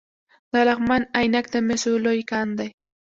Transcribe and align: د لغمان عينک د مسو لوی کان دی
د 0.51 0.53
لغمان 0.67 1.01
عينک 1.17 1.45
د 1.51 1.55
مسو 1.67 1.91
لوی 2.05 2.21
کان 2.31 2.47
دی 2.59 2.69